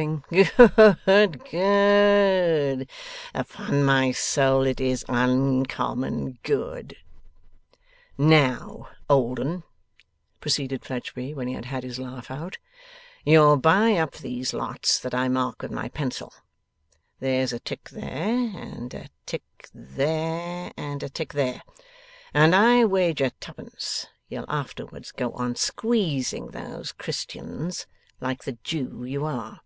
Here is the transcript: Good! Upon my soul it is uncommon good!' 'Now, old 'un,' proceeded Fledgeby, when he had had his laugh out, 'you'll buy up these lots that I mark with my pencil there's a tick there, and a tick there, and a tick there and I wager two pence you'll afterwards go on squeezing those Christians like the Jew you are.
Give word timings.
Good! 0.00 0.48
Upon 3.34 3.84
my 3.84 4.12
soul 4.12 4.62
it 4.62 4.80
is 4.80 5.04
uncommon 5.10 6.38
good!' 6.42 6.96
'Now, 8.16 8.88
old 9.10 9.38
'un,' 9.40 9.62
proceeded 10.40 10.86
Fledgeby, 10.86 11.34
when 11.34 11.48
he 11.48 11.52
had 11.52 11.66
had 11.66 11.84
his 11.84 11.98
laugh 11.98 12.30
out, 12.30 12.56
'you'll 13.26 13.58
buy 13.58 13.96
up 13.98 14.12
these 14.14 14.54
lots 14.54 14.98
that 14.98 15.12
I 15.12 15.28
mark 15.28 15.60
with 15.60 15.70
my 15.70 15.90
pencil 15.90 16.32
there's 17.18 17.52
a 17.52 17.60
tick 17.60 17.90
there, 17.90 18.08
and 18.38 18.94
a 18.94 19.10
tick 19.26 19.68
there, 19.74 20.72
and 20.78 21.02
a 21.02 21.10
tick 21.10 21.34
there 21.34 21.62
and 22.32 22.54
I 22.54 22.86
wager 22.86 23.32
two 23.38 23.52
pence 23.52 24.06
you'll 24.30 24.48
afterwards 24.50 25.12
go 25.12 25.32
on 25.32 25.56
squeezing 25.56 26.52
those 26.52 26.92
Christians 26.92 27.86
like 28.18 28.44
the 28.44 28.56
Jew 28.64 29.04
you 29.04 29.26
are. 29.26 29.60